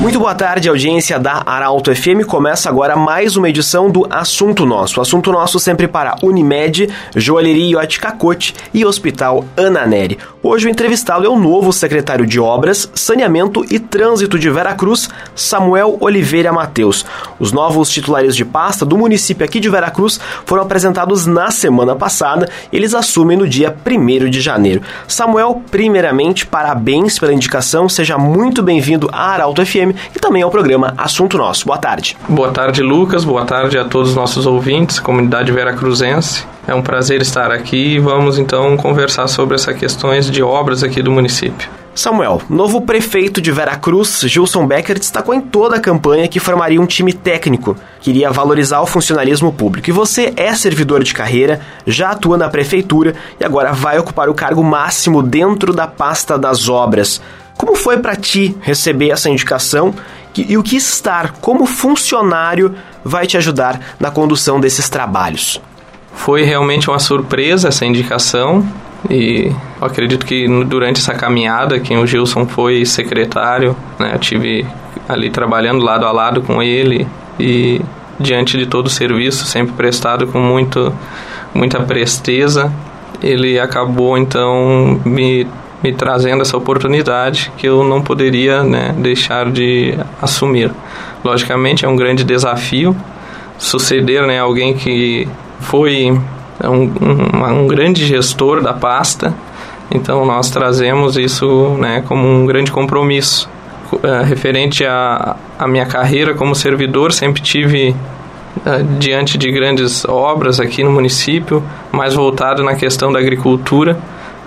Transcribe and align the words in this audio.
Muito 0.00 0.20
boa 0.20 0.32
tarde, 0.32 0.68
audiência 0.68 1.18
da 1.18 1.42
Arauto 1.44 1.92
FM. 1.94 2.24
Começa 2.24 2.68
agora 2.68 2.94
mais 2.94 3.36
uma 3.36 3.48
edição 3.48 3.90
do 3.90 4.06
Assunto 4.08 4.64
Nosso. 4.64 5.00
Assunto 5.00 5.32
Nosso 5.32 5.58
sempre 5.58 5.88
para 5.88 6.14
Unimed, 6.22 6.88
Joalheria 7.16 7.80
Iote 7.80 7.98
Cacote 7.98 8.54
e 8.72 8.84
Hospital 8.84 9.44
Ana 9.56 9.84
Neri. 9.84 10.16
Hoje 10.40 10.68
o 10.68 10.70
entrevistado 10.70 11.26
é 11.26 11.28
o 11.28 11.36
novo 11.36 11.72
secretário 11.72 12.24
de 12.24 12.38
Obras, 12.38 12.88
Saneamento 12.94 13.64
e 13.68 13.80
Trânsito 13.80 14.38
de 14.38 14.48
Veracruz, 14.48 15.08
Samuel 15.34 15.98
Oliveira 16.00 16.52
Mateus. 16.52 17.04
Os 17.40 17.50
novos 17.50 17.90
titulares 17.90 18.36
de 18.36 18.44
pasta 18.44 18.86
do 18.86 18.96
município 18.96 19.44
aqui 19.44 19.58
de 19.58 19.68
Veracruz 19.68 20.20
foram 20.46 20.62
apresentados 20.62 21.26
na 21.26 21.50
semana 21.50 21.96
passada 21.96 22.48
eles 22.72 22.94
assumem 22.94 23.36
no 23.36 23.48
dia 23.48 23.74
1 23.84 24.30
de 24.30 24.40
janeiro. 24.40 24.80
Samuel, 25.08 25.60
primeiramente, 25.72 26.46
parabéns 26.46 27.18
pela 27.18 27.32
indicação, 27.32 27.88
seja 27.88 28.16
muito 28.16 28.62
bem-vindo 28.62 29.08
à 29.12 29.32
Arauto 29.32 29.66
FM 29.66 29.87
FM 29.88 29.96
e 30.14 30.18
também 30.18 30.42
ao 30.42 30.50
programa 30.50 30.94
Assunto 30.96 31.38
Nosso. 31.38 31.66
Boa 31.66 31.78
tarde. 31.78 32.16
Boa 32.28 32.50
tarde, 32.50 32.82
Lucas. 32.82 33.24
Boa 33.24 33.44
tarde 33.44 33.78
a 33.78 33.84
todos 33.84 34.10
os 34.10 34.16
nossos 34.16 34.46
ouvintes, 34.46 34.98
comunidade 34.98 35.52
veracruzense. 35.52 36.44
É 36.66 36.74
um 36.74 36.82
prazer 36.82 37.20
estar 37.22 37.50
aqui 37.50 37.94
e 37.94 37.98
vamos 37.98 38.38
então 38.38 38.76
conversar 38.76 39.26
sobre 39.28 39.54
essas 39.54 39.76
questões 39.76 40.30
de 40.30 40.42
obras 40.42 40.82
aqui 40.82 41.02
do 41.02 41.10
município. 41.10 41.68
Samuel, 41.98 42.40
novo 42.48 42.82
prefeito 42.82 43.40
de 43.40 43.50
Veracruz, 43.50 44.20
Gilson 44.20 44.64
Becker, 44.68 45.00
destacou 45.00 45.34
em 45.34 45.40
toda 45.40 45.74
a 45.74 45.80
campanha 45.80 46.28
que 46.28 46.38
formaria 46.38 46.80
um 46.80 46.86
time 46.86 47.12
técnico, 47.12 47.76
que 48.00 48.10
iria 48.10 48.30
valorizar 48.30 48.80
o 48.80 48.86
funcionalismo 48.86 49.52
público. 49.52 49.90
E 49.90 49.92
você 49.92 50.32
é 50.36 50.54
servidor 50.54 51.02
de 51.02 51.12
carreira, 51.12 51.60
já 51.84 52.10
atua 52.10 52.38
na 52.38 52.48
prefeitura 52.48 53.16
e 53.40 53.44
agora 53.44 53.72
vai 53.72 53.98
ocupar 53.98 54.28
o 54.28 54.34
cargo 54.34 54.62
máximo 54.62 55.24
dentro 55.24 55.72
da 55.72 55.88
pasta 55.88 56.38
das 56.38 56.68
obras. 56.68 57.20
Como 57.58 57.74
foi 57.74 57.98
para 57.98 58.14
ti 58.14 58.56
receber 58.60 59.10
essa 59.10 59.28
indicação 59.28 59.92
e 60.36 60.56
o 60.56 60.62
que 60.62 60.76
estar 60.76 61.32
como 61.40 61.66
funcionário 61.66 62.72
vai 63.04 63.26
te 63.26 63.36
ajudar 63.36 63.96
na 63.98 64.12
condução 64.12 64.60
desses 64.60 64.88
trabalhos? 64.88 65.60
Foi 66.14 66.44
realmente 66.44 66.88
uma 66.88 67.00
surpresa 67.00 67.66
essa 67.66 67.84
indicação 67.84 68.64
e 69.10 69.52
acredito 69.80 70.24
que 70.24 70.46
durante 70.66 71.00
essa 71.00 71.14
caminhada 71.14 71.80
que 71.80 71.96
o 71.96 72.06
Gilson 72.06 72.46
foi 72.46 72.86
secretário, 72.86 73.76
né, 73.98 74.12
eu 74.14 74.18
tive 74.20 74.64
ali 75.08 75.28
trabalhando 75.28 75.82
lado 75.82 76.06
a 76.06 76.12
lado 76.12 76.42
com 76.42 76.62
ele 76.62 77.08
e 77.40 77.80
diante 78.20 78.56
de 78.56 78.66
todo 78.66 78.86
o 78.86 78.90
serviço 78.90 79.44
sempre 79.46 79.74
prestado 79.74 80.28
com 80.28 80.38
muito 80.38 80.94
muita 81.52 81.80
presteza, 81.80 82.72
ele 83.20 83.58
acabou 83.58 84.16
então 84.16 85.00
me 85.04 85.44
me 85.82 85.92
trazendo 85.92 86.42
essa 86.42 86.56
oportunidade 86.56 87.52
que 87.56 87.68
eu 87.68 87.84
não 87.84 88.02
poderia 88.02 88.62
né, 88.62 88.94
deixar 88.98 89.50
de 89.50 89.96
assumir. 90.20 90.70
Logicamente 91.24 91.84
é 91.84 91.88
um 91.88 91.96
grande 91.96 92.24
desafio 92.24 92.96
suceder 93.58 94.26
né, 94.26 94.38
alguém 94.38 94.74
que 94.74 95.28
foi 95.60 96.10
um, 96.64 96.68
um, 96.70 97.62
um 97.62 97.66
grande 97.66 98.06
gestor 98.06 98.62
da 98.62 98.72
pasta, 98.72 99.34
então 99.90 100.24
nós 100.24 100.50
trazemos 100.50 101.16
isso 101.16 101.70
né, 101.78 102.02
como 102.06 102.26
um 102.26 102.46
grande 102.46 102.70
compromisso. 102.70 103.48
Uh, 103.90 104.22
referente 104.22 104.84
à, 104.84 105.34
à 105.58 105.66
minha 105.66 105.86
carreira 105.86 106.34
como 106.34 106.54
servidor, 106.54 107.10
sempre 107.10 107.40
tive 107.40 107.96
uh, 108.58 108.84
diante 108.98 109.38
de 109.38 109.50
grandes 109.50 110.04
obras 110.04 110.60
aqui 110.60 110.84
no 110.84 110.90
município, 110.90 111.64
mais 111.90 112.14
voltado 112.14 112.62
na 112.62 112.74
questão 112.74 113.10
da 113.10 113.18
agricultura 113.18 113.98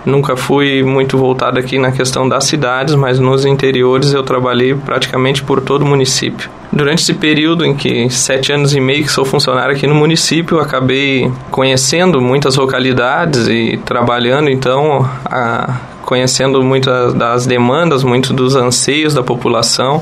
Nunca 0.05 0.35
fui 0.35 0.81
muito 0.83 1.17
voltado 1.17 1.59
aqui 1.59 1.77
na 1.77 1.91
questão 1.91 2.27
das 2.27 2.45
cidades, 2.45 2.95
mas 2.95 3.19
nos 3.19 3.45
interiores 3.45 4.13
eu 4.13 4.23
trabalhei 4.23 4.73
praticamente 4.73 5.43
por 5.43 5.61
todo 5.61 5.83
o 5.83 5.85
município. 5.85 6.49
Durante 6.73 7.03
esse 7.03 7.13
período 7.13 7.65
em 7.65 7.75
que 7.75 8.09
sete 8.09 8.51
anos 8.51 8.73
e 8.73 8.79
meio 8.79 9.03
que 9.03 9.11
sou 9.11 9.25
funcionário 9.25 9.75
aqui 9.75 9.85
no 9.85 9.93
município, 9.93 10.59
acabei 10.59 11.31
conhecendo 11.51 12.21
muitas 12.21 12.55
localidades 12.55 13.47
e 13.47 13.79
trabalhando 13.85 14.49
então 14.49 15.07
a, 15.25 15.75
conhecendo 16.03 16.63
muitas 16.63 17.13
das 17.13 17.45
demandas, 17.45 18.03
muitos 18.03 18.31
dos 18.31 18.55
anseios 18.55 19.13
da 19.13 19.21
população. 19.21 20.01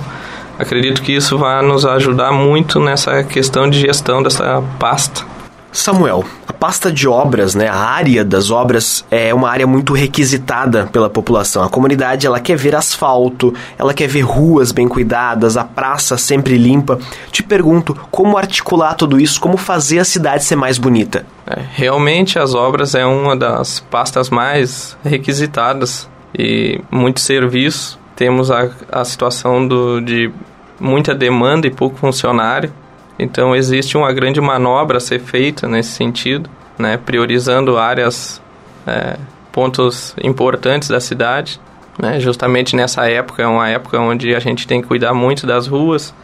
Acredito 0.57 1.01
que 1.01 1.13
isso 1.13 1.37
vai 1.37 1.61
nos 1.66 1.85
ajudar 1.85 2.31
muito 2.31 2.79
nessa 2.79 3.23
questão 3.23 3.69
de 3.69 3.79
gestão 3.79 4.21
dessa 4.21 4.63
pasta. 4.79 5.28
Samuel, 5.72 6.25
a 6.47 6.53
pasta 6.53 6.91
de 6.91 7.07
obras, 7.07 7.53
né, 7.53 7.68
a 7.68 7.75
área 7.75 8.25
das 8.25 8.50
obras 8.50 9.06
é 9.12 9.34
uma 9.34 9.50
área 9.50 9.68
muito 9.68 9.94
requisitada 9.94 10.88
pela 10.88 11.09
população. 11.09 11.63
A 11.63 11.69
comunidade 11.69 12.25
ela 12.25 12.40
quer 12.40 12.57
ver 12.57 12.75
asfalto, 12.75 13.53
ela 13.78 13.94
quer 13.94 14.08
ver 14.08 14.22
ruas 14.22 14.72
bem 14.72 14.88
cuidadas, 14.88 15.58
a 15.58 15.63
praça 15.63 16.18
sempre 16.18 16.58
limpa. 16.58 16.97
Te 17.31 17.44
pergunto, 17.44 17.96
como 18.09 18.38
articular 18.38 18.96
tudo 18.96 19.19
isso, 19.19 19.40
como 19.40 19.58
fazer 19.58 20.00
a 20.00 20.06
cidade 20.06 20.44
ser 20.44 20.56
mais 20.56 20.79
bonita? 20.79 21.25
É, 21.46 21.62
realmente 21.74 22.40
as 22.40 22.56
obras 22.56 22.96
é 22.96 23.06
uma 23.06 23.35
das 23.35 23.79
pastas 23.79 24.29
mais 24.29 24.97
requisitadas 25.03 26.09
e 26.38 26.81
muito 26.90 27.19
serviço. 27.19 28.00
Temos 28.16 28.50
a, 28.50 28.69
a 28.91 29.06
situação 29.06 29.68
do, 29.68 30.02
de 30.02 30.31
muita 30.79 31.13
demanda 31.13 31.68
e 31.68 31.72
pouco 31.72 31.97
funcionário 31.97 32.74
então 33.19 33.56
existe 33.56 33.97
uma 33.97 34.12
grande 34.13 34.40
manobra 34.40 34.97
a 34.97 35.02
ser 35.02 35.19
feita 35.19 35.68
nesse 35.68 35.91
sentido, 35.91 36.50
né, 36.78 36.97
priorizando 36.97 37.78
áreas, 37.78 38.41
é, 38.88 39.18
pontos 39.52 40.16
importantes 40.24 40.88
da 40.88 41.02
cidade. 41.02 41.59
Né, 42.02 42.18
justamente 42.18 42.78
nessa 42.78 43.09
época, 43.09 43.44
é 43.44 43.47
uma 43.47 43.68
época 43.68 44.00
onde 44.00 44.34
a 44.34 44.40
gente 44.40 44.66
tem 44.66 44.81
que 44.81 44.88
cuidar 44.88 45.13
muito 45.13 45.46
das 45.46 45.68
ruas, 45.68 46.16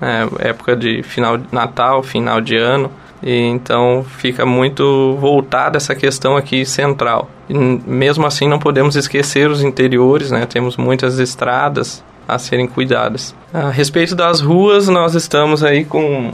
né, 0.00 0.28
época 0.38 0.76
de 0.76 1.02
final 1.02 1.36
de 1.36 1.46
Natal, 1.50 2.04
final 2.04 2.40
de 2.40 2.56
ano, 2.56 2.88
e 3.20 3.40
então 3.40 4.04
fica 4.18 4.46
muito 4.46 5.16
voltada 5.18 5.76
essa 5.76 5.94
questão 5.94 6.36
aqui 6.36 6.64
central. 6.64 7.28
E 7.48 7.54
mesmo 7.54 8.26
assim 8.26 8.46
não 8.46 8.58
podemos 8.58 8.96
esquecer 8.96 9.50
os 9.50 9.62
interiores, 9.62 10.30
né? 10.30 10.46
Temos 10.46 10.76
muitas 10.76 11.18
estradas, 11.18 12.04
a 12.26 12.38
serem 12.38 12.66
cuidadas. 12.66 13.34
A 13.52 13.70
respeito 13.70 14.14
das 14.14 14.40
ruas, 14.40 14.88
nós 14.88 15.14
estamos 15.14 15.62
aí 15.62 15.84
com 15.84 16.32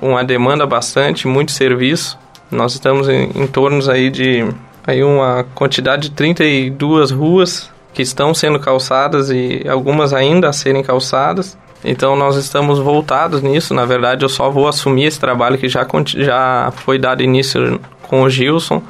uma 0.00 0.24
demanda 0.24 0.66
bastante, 0.66 1.26
muito 1.26 1.52
serviço. 1.52 2.18
Nós 2.50 2.74
estamos 2.74 3.08
em, 3.08 3.30
em 3.34 3.46
torno 3.46 3.90
aí 3.90 4.10
de 4.10 4.46
aí 4.86 5.04
uma 5.04 5.44
quantidade 5.54 6.08
de 6.08 6.10
32 6.12 7.10
ruas 7.10 7.70
que 7.92 8.00
estão 8.00 8.32
sendo 8.32 8.58
calçadas 8.58 9.28
e 9.28 9.62
algumas 9.68 10.12
ainda 10.14 10.48
a 10.48 10.52
serem 10.52 10.82
calçadas. 10.82 11.58
Então 11.84 12.16
nós 12.16 12.36
estamos 12.36 12.78
voltados 12.78 13.42
nisso. 13.42 13.74
Na 13.74 13.84
verdade, 13.84 14.24
eu 14.24 14.28
só 14.28 14.50
vou 14.50 14.66
assumir 14.66 15.04
esse 15.04 15.20
trabalho 15.20 15.58
que 15.58 15.68
já, 15.68 15.86
já 16.16 16.72
foi 16.76 16.98
dado 16.98 17.22
início 17.22 17.80
com 18.02 18.22
o 18.22 18.30
Gilson 18.30 18.82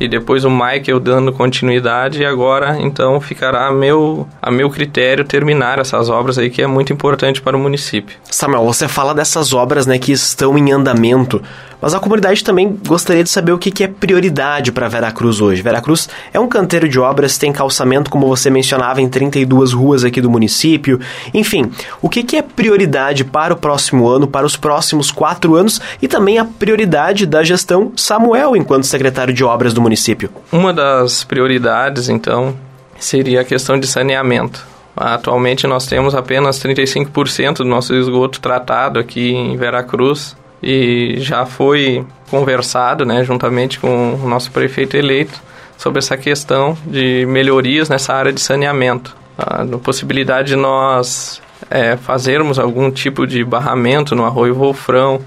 e 0.00 0.08
depois 0.08 0.44
o 0.44 0.50
Michael 0.50 0.98
dando 1.00 1.32
continuidade 1.32 2.22
e 2.22 2.24
agora 2.24 2.78
então 2.80 3.20
ficará 3.20 3.68
a 3.68 3.72
meu, 3.72 4.26
a 4.40 4.50
meu 4.50 4.68
critério 4.68 5.24
terminar 5.24 5.78
essas 5.78 6.08
obras 6.08 6.38
aí 6.38 6.50
que 6.50 6.62
é 6.62 6.66
muito 6.66 6.92
importante 6.92 7.40
para 7.40 7.56
o 7.56 7.60
município. 7.60 8.16
Samuel, 8.24 8.64
você 8.64 8.88
fala 8.88 9.14
dessas 9.14 9.52
obras 9.52 9.86
né, 9.86 9.98
que 9.98 10.12
estão 10.12 10.56
em 10.58 10.72
andamento. 10.72 11.42
Mas 11.82 11.94
a 11.94 11.98
comunidade 11.98 12.44
também 12.44 12.78
gostaria 12.86 13.24
de 13.24 13.28
saber 13.28 13.50
o 13.50 13.58
que 13.58 13.82
é 13.82 13.88
prioridade 13.88 14.70
para 14.70 14.86
Veracruz 14.86 15.40
hoje. 15.40 15.60
Veracruz 15.60 16.08
é 16.32 16.38
um 16.38 16.46
canteiro 16.46 16.88
de 16.88 16.96
obras, 17.00 17.36
tem 17.36 17.52
calçamento, 17.52 18.08
como 18.08 18.28
você 18.28 18.48
mencionava, 18.48 19.02
em 19.02 19.08
32 19.08 19.72
ruas 19.72 20.04
aqui 20.04 20.20
do 20.20 20.30
município. 20.30 21.00
Enfim, 21.34 21.72
o 22.00 22.08
que 22.08 22.36
é 22.36 22.42
prioridade 22.42 23.24
para 23.24 23.52
o 23.52 23.56
próximo 23.56 24.08
ano, 24.08 24.28
para 24.28 24.46
os 24.46 24.56
próximos 24.56 25.10
quatro 25.10 25.56
anos 25.56 25.80
e 26.00 26.06
também 26.06 26.38
a 26.38 26.44
prioridade 26.44 27.26
da 27.26 27.42
gestão 27.42 27.92
Samuel 27.96 28.54
enquanto 28.54 28.84
secretário 28.84 29.34
de 29.34 29.42
obras 29.42 29.74
do 29.74 29.82
município? 29.82 30.30
Uma 30.52 30.72
das 30.72 31.24
prioridades, 31.24 32.08
então, 32.08 32.54
seria 32.96 33.40
a 33.40 33.44
questão 33.44 33.76
de 33.76 33.88
saneamento. 33.88 34.64
Atualmente 34.96 35.66
nós 35.66 35.86
temos 35.86 36.14
apenas 36.14 36.62
35% 36.62 37.56
do 37.56 37.64
nosso 37.64 37.92
esgoto 37.92 38.40
tratado 38.40 39.00
aqui 39.00 39.32
em 39.32 39.56
Veracruz 39.56 40.36
e 40.62 41.16
já 41.18 41.44
foi 41.44 42.06
conversado, 42.30 43.04
né, 43.04 43.24
juntamente 43.24 43.78
com 43.78 44.14
o 44.14 44.28
nosso 44.28 44.50
prefeito 44.50 44.96
eleito, 44.96 45.40
sobre 45.76 45.98
essa 45.98 46.16
questão 46.16 46.76
de 46.86 47.26
melhorias 47.26 47.88
nessa 47.88 48.14
área 48.14 48.32
de 48.32 48.40
saneamento. 48.40 49.16
A 49.36 49.64
possibilidade 49.82 50.48
de 50.48 50.56
nós 50.56 51.42
é, 51.68 51.96
fazermos 51.96 52.58
algum 52.58 52.90
tipo 52.90 53.26
de 53.26 53.44
barramento 53.44 54.14
no 54.14 54.24
arroio 54.24 54.54
Wolfrão, 54.54 55.20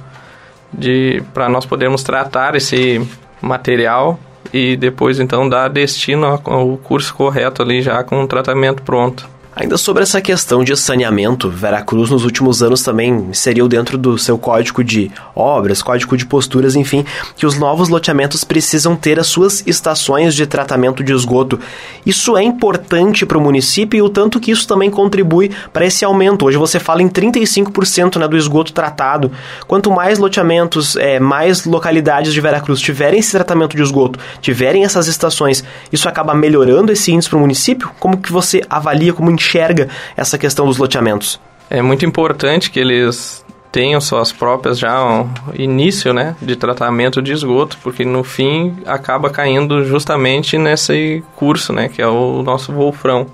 para 1.34 1.50
nós 1.50 1.66
podermos 1.66 2.04
tratar 2.04 2.56
esse 2.56 3.02
material 3.42 4.20
e 4.54 4.76
depois 4.76 5.20
então 5.20 5.48
dar 5.48 5.70
destino 5.70 6.42
ao 6.44 6.78
curso 6.78 7.14
correto 7.14 7.62
ali 7.62 7.82
já 7.82 8.04
com 8.04 8.24
o 8.24 8.28
tratamento 8.28 8.82
pronto. 8.82 9.28
Ainda 9.58 9.78
sobre 9.78 10.04
essa 10.04 10.20
questão 10.20 10.66
de 10.66 10.76
saneamento, 10.76 11.50
Veracruz 11.50 12.10
nos 12.10 12.26
últimos 12.26 12.62
anos 12.62 12.84
também 12.84 13.28
inseriu 13.30 13.70
dentro 13.70 13.98
do 13.98 14.18
seu 14.18 14.38
código 14.38 14.84
de 14.84 15.10
obras, 15.34 15.82
código 15.82 16.18
de 16.18 16.26
posturas, 16.26 16.76
enfim, 16.76 17.06
que 17.38 17.46
os 17.46 17.58
novos 17.58 17.88
loteamentos 17.88 18.44
precisam 18.44 18.98
ter 18.98 19.18
as 19.18 19.28
suas 19.28 19.66
estações 19.66 20.36
de 20.36 20.46
tratamento 20.46 21.02
de 21.02 21.14
esgoto. 21.14 21.58
Isso 22.06 22.36
é 22.36 22.44
importante 22.44 23.26
para 23.26 23.38
o 23.38 23.42
município 23.42 23.98
e 23.98 24.02
o 24.02 24.10
tanto 24.10 24.42
que 24.42 24.52
isso 24.52 24.68
também 24.68 24.90
contribui 24.92 25.50
para 25.72 25.86
esse 25.86 26.04
aumento. 26.04 26.46
Hoje 26.46 26.58
você 26.58 26.78
fala 26.78 27.02
em 27.02 27.08
35% 27.08 28.18
né, 28.18 28.28
do 28.28 28.36
esgoto 28.36 28.74
tratado. 28.74 29.32
Quanto 29.66 29.90
mais 29.90 30.20
loteamentos, 30.20 30.98
é, 30.98 31.18
mais 31.18 31.64
localidades 31.64 32.34
de 32.34 32.42
Veracruz 32.42 32.82
tiverem 32.82 33.22
esse 33.22 33.32
tratamento 33.32 33.78
de 33.78 33.82
esgoto, 33.82 34.20
tiverem 34.42 34.84
essas 34.84 35.08
estações, 35.08 35.64
isso 35.94 36.10
acaba 36.10 36.34
melhorando 36.34 36.92
esse 36.92 37.14
índice 37.14 37.30
para 37.30 37.38
o 37.38 37.42
município? 37.42 37.90
Como 38.02 38.18
que 38.18 38.34
você 38.34 38.62
avalia 38.70 39.14
como 39.14 39.32
enxerga 39.46 39.90
essa 40.18 40.38
questão 40.38 40.66
dos 40.66 40.78
loteamentos? 40.78 41.40
É 41.70 41.82
muito 41.82 42.06
importante 42.06 42.70
que 42.70 42.80
eles 42.80 43.46
tenham 43.72 44.00
suas 44.00 44.32
próprias 44.32 44.80
já 44.80 45.04
um 45.04 45.30
início, 45.54 46.14
né, 46.14 46.36
de 46.42 46.56
tratamento 46.56 47.22
de 47.22 47.34
esgoto, 47.34 47.78
porque 47.84 48.06
no 48.06 48.24
fim 48.24 48.78
acaba 48.86 49.30
caindo 49.30 49.84
justamente 49.84 50.58
nesse 50.58 51.22
curso, 51.36 51.74
né, 51.74 51.90
que 51.90 52.02
é 52.02 52.08
o 52.08 52.42
nosso 52.42 52.72
Wolfrão. 52.72 53.28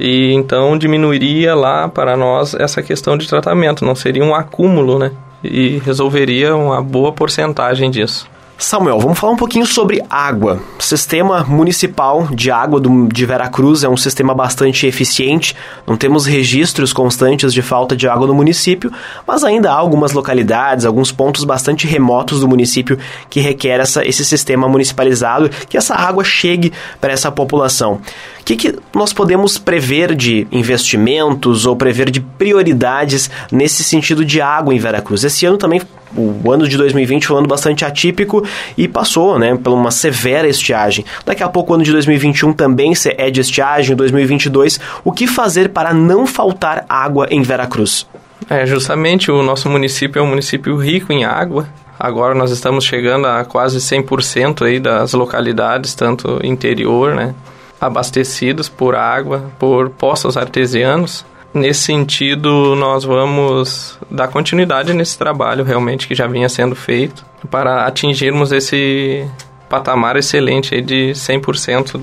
E 0.00 0.32
então 0.32 0.76
diminuiria 0.76 1.54
lá 1.54 1.88
para 1.88 2.16
nós 2.16 2.54
essa 2.54 2.82
questão 2.82 3.16
de 3.16 3.28
tratamento, 3.28 3.84
não 3.84 3.94
seria 3.94 4.24
um 4.24 4.34
acúmulo, 4.34 4.98
né? 4.98 5.12
E 5.42 5.78
resolveria 5.84 6.54
uma 6.56 6.82
boa 6.82 7.12
porcentagem 7.12 7.90
disso. 7.90 8.28
Samuel, 8.60 8.98
vamos 8.98 9.16
falar 9.16 9.34
um 9.34 9.36
pouquinho 9.36 9.64
sobre 9.64 10.02
água. 10.10 10.60
O 10.76 10.82
sistema 10.82 11.44
municipal 11.44 12.26
de 12.26 12.50
água 12.50 12.82
de 13.06 13.24
Veracruz 13.24 13.84
é 13.84 13.88
um 13.88 13.96
sistema 13.96 14.34
bastante 14.34 14.84
eficiente. 14.84 15.54
Não 15.86 15.96
temos 15.96 16.26
registros 16.26 16.92
constantes 16.92 17.54
de 17.54 17.62
falta 17.62 17.94
de 17.94 18.08
água 18.08 18.26
no 18.26 18.34
município, 18.34 18.92
mas 19.24 19.44
ainda 19.44 19.70
há 19.70 19.74
algumas 19.74 20.10
localidades, 20.10 20.84
alguns 20.84 21.12
pontos 21.12 21.44
bastante 21.44 21.86
remotos 21.86 22.40
do 22.40 22.48
município 22.48 22.98
que 23.30 23.38
requer 23.38 23.78
essa, 23.78 24.04
esse 24.04 24.24
sistema 24.24 24.68
municipalizado, 24.68 25.48
que 25.68 25.76
essa 25.76 25.94
água 25.94 26.24
chegue 26.24 26.72
para 27.00 27.12
essa 27.12 27.30
população. 27.30 28.00
Que, 28.48 28.56
que 28.56 28.78
nós 28.94 29.12
podemos 29.12 29.58
prever 29.58 30.14
de 30.14 30.46
investimentos 30.50 31.66
ou 31.66 31.76
prever 31.76 32.10
de 32.10 32.18
prioridades 32.18 33.30
nesse 33.52 33.84
sentido 33.84 34.24
de 34.24 34.40
água 34.40 34.74
em 34.74 34.78
Veracruz? 34.78 35.22
Esse 35.22 35.44
ano 35.44 35.58
também 35.58 35.82
o 36.16 36.50
ano 36.50 36.66
de 36.66 36.78
2020 36.78 37.26
foi 37.26 37.36
um 37.36 37.40
ano 37.40 37.46
bastante 37.46 37.84
atípico 37.84 38.42
e 38.74 38.88
passou, 38.88 39.38
né, 39.38 39.54
por 39.54 39.74
uma 39.74 39.90
severa 39.90 40.48
estiagem. 40.48 41.04
Daqui 41.26 41.42
a 41.42 41.48
pouco 41.50 41.72
o 41.72 41.74
ano 41.74 41.84
de 41.84 41.92
2021 41.92 42.54
também 42.54 42.94
é 43.18 43.30
de 43.30 43.42
estiagem, 43.42 43.94
2022. 43.94 44.80
O 45.04 45.12
que 45.12 45.26
fazer 45.26 45.68
para 45.68 45.92
não 45.92 46.26
faltar 46.26 46.86
água 46.88 47.26
em 47.30 47.42
Veracruz? 47.42 48.06
É, 48.48 48.64
justamente 48.64 49.30
o 49.30 49.42
nosso 49.42 49.68
município 49.68 50.20
é 50.20 50.22
um 50.22 50.26
município 50.26 50.74
rico 50.78 51.12
em 51.12 51.22
água. 51.22 51.68
Agora 52.00 52.34
nós 52.34 52.50
estamos 52.50 52.82
chegando 52.82 53.26
a 53.26 53.44
quase 53.44 53.76
100% 53.76 54.64
aí 54.64 54.80
das 54.80 55.12
localidades, 55.12 55.94
tanto 55.94 56.40
interior, 56.42 57.14
né, 57.14 57.34
abastecidas 57.80 58.68
por 58.68 58.94
água, 58.94 59.50
por 59.58 59.90
poços 59.90 60.36
artesianos. 60.36 61.24
Nesse 61.52 61.80
sentido, 61.80 62.74
nós 62.76 63.04
vamos 63.04 63.98
dar 64.10 64.28
continuidade 64.28 64.92
nesse 64.92 65.16
trabalho 65.16 65.64
realmente 65.64 66.06
que 66.06 66.14
já 66.14 66.26
vinha 66.26 66.48
sendo 66.48 66.76
feito 66.76 67.24
para 67.50 67.86
atingirmos 67.86 68.52
esse 68.52 69.26
patamar 69.68 70.16
excelente 70.16 70.80
de 70.80 71.12
100% 71.12 72.00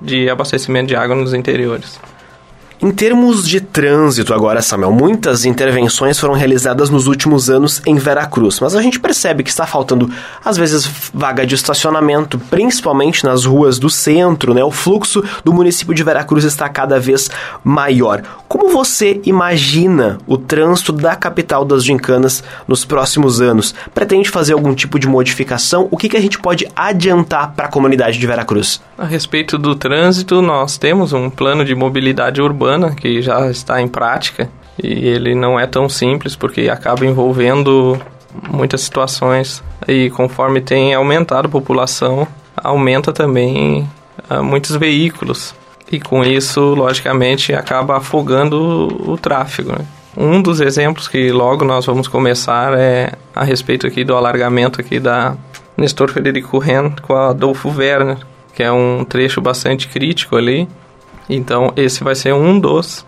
de 0.00 0.28
abastecimento 0.28 0.88
de 0.88 0.96
água 0.96 1.14
nos 1.14 1.34
interiores. 1.34 2.00
Em 2.78 2.90
termos 2.90 3.48
de 3.48 3.58
trânsito 3.58 4.34
agora, 4.34 4.60
Samuel, 4.60 4.92
muitas 4.92 5.46
intervenções 5.46 6.20
foram 6.20 6.34
realizadas 6.34 6.90
nos 6.90 7.06
últimos 7.06 7.48
anos 7.48 7.80
em 7.86 7.96
Veracruz, 7.96 8.60
mas 8.60 8.74
a 8.74 8.82
gente 8.82 9.00
percebe 9.00 9.42
que 9.42 9.48
está 9.48 9.66
faltando, 9.66 10.10
às 10.44 10.58
vezes, 10.58 10.86
vaga 11.12 11.46
de 11.46 11.54
estacionamento, 11.54 12.38
principalmente 12.38 13.24
nas 13.24 13.46
ruas 13.46 13.78
do 13.78 13.88
centro, 13.88 14.52
né? 14.52 14.62
O 14.62 14.70
fluxo 14.70 15.24
do 15.42 15.54
município 15.54 15.94
de 15.94 16.02
Veracruz 16.02 16.44
está 16.44 16.68
cada 16.68 17.00
vez 17.00 17.30
maior. 17.64 18.22
Como 18.46 18.68
você 18.68 19.22
imagina 19.24 20.18
o 20.26 20.36
trânsito 20.36 20.92
da 20.92 21.16
capital 21.16 21.64
das 21.64 21.82
gincanas 21.82 22.44
nos 22.68 22.84
próximos 22.84 23.40
anos? 23.40 23.74
Pretende 23.94 24.28
fazer 24.28 24.52
algum 24.52 24.74
tipo 24.74 24.98
de 24.98 25.08
modificação? 25.08 25.88
O 25.90 25.96
que, 25.96 26.10
que 26.10 26.16
a 26.16 26.20
gente 26.20 26.38
pode 26.38 26.68
adiantar 26.76 27.54
para 27.56 27.68
a 27.68 27.70
comunidade 27.70 28.18
de 28.18 28.26
Veracruz? 28.26 28.82
A 28.98 29.06
respeito 29.06 29.56
do 29.56 29.74
trânsito, 29.74 30.42
nós 30.42 30.76
temos 30.76 31.14
um 31.14 31.30
plano 31.30 31.64
de 31.64 31.74
mobilidade 31.74 32.40
urbana 32.40 32.65
urbana 32.66 32.94
que 32.94 33.22
já 33.22 33.48
está 33.48 33.80
em 33.80 33.86
prática 33.86 34.50
e 34.82 35.06
ele 35.06 35.34
não 35.34 35.58
é 35.58 35.66
tão 35.66 35.88
simples 35.88 36.34
porque 36.34 36.68
acaba 36.68 37.06
envolvendo 37.06 37.98
muitas 38.50 38.82
situações 38.82 39.62
e 39.86 40.10
conforme 40.10 40.60
tem 40.60 40.92
aumentado 40.92 41.46
a 41.46 41.50
população 41.50 42.26
aumenta 42.56 43.12
também 43.12 43.88
uh, 44.28 44.42
muitos 44.42 44.74
veículos 44.76 45.54
e 45.90 46.00
com 46.00 46.24
isso 46.24 46.60
logicamente 46.74 47.54
acaba 47.54 47.98
afogando 47.98 48.60
o, 48.60 49.12
o 49.12 49.18
tráfego 49.18 49.72
né? 49.72 49.86
um 50.16 50.42
dos 50.42 50.60
exemplos 50.60 51.06
que 51.06 51.30
logo 51.30 51.64
nós 51.64 51.86
vamos 51.86 52.08
começar 52.08 52.76
é 52.76 53.12
a 53.34 53.44
respeito 53.44 53.86
aqui 53.86 54.02
do 54.02 54.16
alargamento 54.16 54.80
aqui 54.80 54.98
da 54.98 55.36
Nestor 55.76 56.10
Federico 56.10 56.58
Ren 56.58 56.90
com 57.02 57.14
a 57.14 57.30
Adolfo 57.30 57.70
Werner 57.70 58.18
que 58.54 58.62
é 58.62 58.72
um 58.72 59.04
trecho 59.04 59.40
bastante 59.40 59.86
crítico 59.88 60.36
ali 60.36 60.68
então, 61.28 61.72
esse 61.76 62.04
vai 62.04 62.14
ser 62.14 62.32
um 62.34 62.58
dos, 62.58 63.04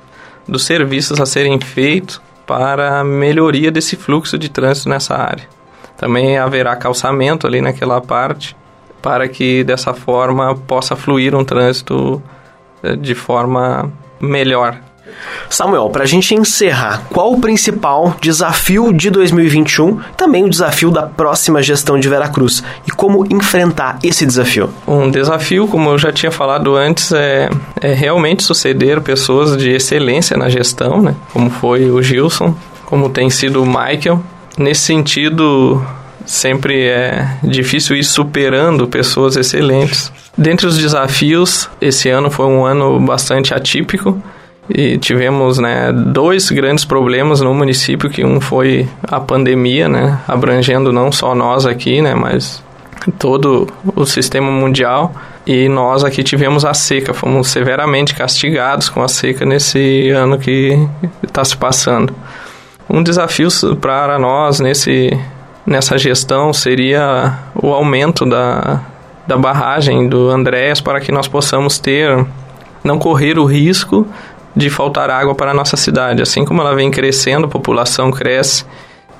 dos 0.47 0.65
serviços 0.65 1.21
a 1.21 1.27
serem 1.27 1.61
feitos 1.61 2.21
para 2.47 3.01
a 3.01 3.05
melhoria 3.05 3.71
desse 3.71 3.97
fluxo 3.97 4.39
de 4.39 4.49
trânsito 4.49 4.89
nessa 4.89 5.15
área. 5.15 5.49
Também 5.97 6.39
haverá 6.39 6.75
calçamento 6.77 7.47
ali 7.47 7.61
naquela 7.61 8.01
parte 8.01 8.57
para 9.03 9.29
que 9.29 9.63
dessa 9.65 9.95
forma 9.95 10.55
possa 10.57 10.97
fluir 10.97 11.35
um 11.35 11.45
trânsito 11.45 12.23
eh, 12.83 12.97
de 12.97 13.15
forma 13.15 13.93
melhor 14.21 14.79
Samuel, 15.51 15.89
para 15.91 16.05
a 16.05 16.07
gente 16.07 16.35
encerrar, 16.35 17.03
qual 17.11 17.33
o 17.33 17.41
principal 17.41 18.15
desafio 18.21 18.93
de 18.93 19.11
2021, 19.11 20.01
também 20.17 20.45
o 20.45 20.51
desafio 20.51 20.91
da 20.91 21.03
próxima 21.03 21.63
gestão 21.63 21.99
de 21.99 22.09
Veracruz 22.09 22.63
e 22.87 22.91
como 22.91 23.27
enfrentar 23.33 23.99
esse 24.03 24.27
desafio? 24.27 24.71
Um 24.87 25.11
desafio, 25.11 25.67
como 25.67 25.91
eu 25.91 25.99
já 25.99 26.13
tinha 26.13 26.31
falado 26.31 26.77
antes, 26.77 27.13
é, 27.13 27.49
é 27.81 27.93
realmente 27.95 28.43
suceder 28.43 29.01
pessoas 29.01 29.57
de 29.57 29.71
excelência 29.71 30.37
na 30.37 30.49
gestão, 30.49 31.01
né? 31.01 31.15
como 31.33 31.51
foi 31.51 31.91
o 31.91 32.03
Gilson, 32.03 32.55
como 32.85 33.09
tem 33.09 33.31
sido 33.31 33.63
o 33.63 33.67
Michael. 33.67 34.23
Nesse 34.57 34.83
sentido, 34.83 35.85
sempre 36.27 36.87
é 36.87 37.29
difícil 37.43 37.97
ir 37.97 38.05
superando 38.05 38.87
pessoas 38.87 39.37
excelentes. 39.37 40.13
Dentre 40.37 40.67
os 40.67 40.77
desafios, 40.77 41.69
esse 41.81 42.09
ano 42.09 42.31
foi 42.31 42.47
um 42.47 42.65
ano 42.65 43.01
bastante 43.01 43.55
atípico 43.55 44.21
e 44.69 44.99
tivemos 44.99 45.59
né, 45.59 45.93
dois 45.93 46.51
grandes 46.51 46.85
problemas 46.85 47.41
no 47.41 47.55
município, 47.55 48.11
que 48.11 48.25
um 48.25 48.41
foi 48.41 48.89
a 49.03 49.19
pandemia, 49.19 49.89
né, 49.89 50.19
abrangendo 50.29 50.93
não 50.93 51.11
só 51.11 51.35
nós 51.35 51.65
aqui, 51.65 52.03
né, 52.03 52.15
mas 52.15 52.63
todo 53.19 53.67
o 53.95 54.05
sistema 54.05 54.51
mundial. 54.51 55.13
E 55.47 55.67
nós 55.69 56.05
aqui 56.05 56.23
tivemos 56.23 56.65
a 56.65 56.75
seca, 56.75 57.15
fomos 57.15 57.49
severamente 57.49 58.15
castigados 58.15 58.91
com 58.91 59.03
a 59.03 59.09
seca 59.09 59.47
nesse 59.47 60.11
ano 60.11 60.39
que 60.39 60.79
está 61.23 61.43
se 61.43 61.57
passando. 61.57 62.15
Um 62.89 63.03
desafio 63.03 63.49
para 63.81 64.19
nós 64.19 64.61
nesse, 64.61 65.19
nessa 65.65 65.97
gestão 65.97 66.53
seria 66.53 67.39
o 67.55 67.73
aumento 67.73 68.27
da, 68.27 68.83
da 69.27 69.39
barragem 69.39 70.07
do 70.07 70.29
Andrés 70.29 70.81
para 70.83 71.01
que 71.01 71.11
nós 71.11 71.27
possamos 71.27 71.79
ter, 71.79 72.27
não 72.85 72.99
correr 72.99 73.39
o 73.39 73.45
risco 73.45 74.07
de 74.59 74.69
faltar 74.69 75.09
água 75.09 75.35
para 75.37 75.53
a 75.53 75.55
nossa 75.55 75.77
cidade. 75.77 76.21
Assim 76.21 76.45
como 76.45 76.61
ela 76.61 76.75
vem 76.75 76.91
crescendo, 76.91 77.47
a 77.47 77.49
população 77.49 78.11
cresce 78.11 78.67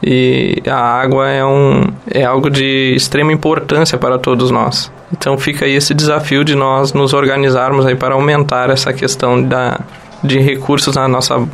e 0.03 0.61
a 0.67 0.77
água 0.77 1.29
é, 1.29 1.45
um, 1.45 1.85
é 2.11 2.25
algo 2.25 2.51
de 2.51 2.93
extrema 2.97 3.33
importância 3.33 3.97
para 3.97 4.19
todos 4.19 4.51
nós. 4.51 4.91
Então 5.13 5.39
fica 5.39 5.65
aí 5.65 5.75
esse 5.75 5.95
desafio 5.95 6.45
de 6.45 6.57
nós 6.57 6.93
nos 6.93 7.15
organizarmos 7.15 7.87
aí 7.87 7.95
para 7.95 8.15
aumentar 8.15 8.69
essa 8.69 8.93
questão 8.93 9.41
da, 9.41 9.81
de 10.23 10.41
recursos 10.41 10.97
na 10.97 11.07
nossa 11.07 11.47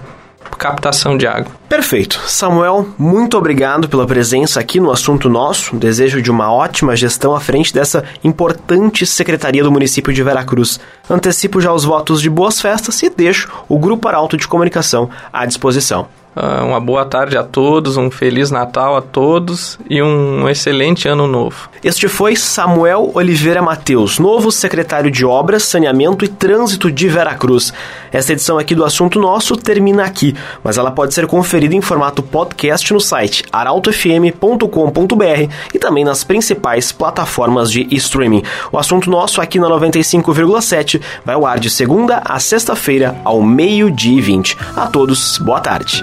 captação 0.59 1.17
de 1.17 1.27
água. 1.27 1.53
Perfeito. 1.69 2.21
Samuel, 2.27 2.89
muito 2.99 3.37
obrigado 3.37 3.89
pela 3.89 4.07
presença 4.07 4.61
aqui 4.61 4.79
no 4.79 4.91
Assunto 4.91 5.29
Nosso. 5.29 5.77
Desejo 5.77 6.23
de 6.23 6.31
uma 6.31 6.53
ótima 6.53 6.97
gestão 6.97 7.35
à 7.35 7.41
frente 7.41 7.73
dessa 7.73 8.05
importante 8.23 9.05
secretaria 9.05 9.63
do 9.63 9.73
município 9.73 10.13
de 10.13 10.23
Veracruz. 10.23 10.79
Antecipo 11.09 11.61
já 11.61 11.73
os 11.73 11.85
votos 11.85 12.21
de 12.21 12.31
boas 12.31 12.61
festas 12.61 13.03
e 13.03 13.11
deixo 13.11 13.51
o 13.69 13.79
Grupo 13.79 14.09
Arauto 14.09 14.37
de 14.37 14.49
Comunicação 14.49 15.11
à 15.33 15.45
disposição. 15.47 16.09
Uh, 16.37 16.67
uma 16.67 16.81
boa 16.81 17.05
tarde 17.05 17.39
a 17.39 17.45
todos, 17.45 17.97
um 17.97 18.11
feliz 18.11 18.51
Natal 18.51 18.97
a 18.97 19.01
todos 19.01 19.79
e 19.89 20.03
um 20.03 20.49
excelente 20.49 21.07
ano 21.07 21.29
novo. 21.29 21.69
Este 21.83 22.09
foi 22.09 22.35
Samuel 22.35 23.13
Oliveira 23.15 23.63
Mateus, 23.63 24.19
novo 24.19 24.51
secretário 24.51 25.13
de 25.13 25.25
Obras, 25.25 25.63
Saneamento 25.63 26.25
e 26.25 26.29
Trânsito 26.29 26.91
de 26.91 27.07
Veracruz. 27.07 27.73
Esta 28.11 28.33
edição 28.33 28.59
aqui 28.59 28.75
do 28.75 28.85
Assunto 28.85 29.21
Nosso 29.21 29.57
termina 29.57 30.05
aqui, 30.05 30.35
mas 30.63 30.77
ela 30.77 30.91
pode 30.91 31.15
ser 31.15 31.29
conferida 31.29 31.77
em 31.77 31.81
formato 31.81 32.21
podcast 32.21 32.93
no 32.93 33.01
site 33.01 33.45
arautofm.com.br 33.53 35.53
e 35.73 35.79
também 35.79 36.05
nas 36.05 36.25
principais 36.25 36.91
plataformas 36.91 37.71
de 37.71 37.87
streaming. 37.95 38.43
O 38.73 38.79
Assunto 38.79 39.09
Nosso 39.09 39.41
aqui 39.41 39.61
na 39.61 39.69
95,7 39.69 41.01
vai 41.25 41.37
ao 41.37 41.47
ar 41.47 41.61
de 41.61 41.71
segunda 41.71 42.23
a 42.25 42.41
sexta-feira 42.41 43.17
ao 43.25 43.41
meio-dia 43.41 44.19
e 44.19 44.21
20. 44.21 44.57
A 44.75 44.87
todos, 44.87 45.39
boa 45.39 45.61
tarde 45.61 46.03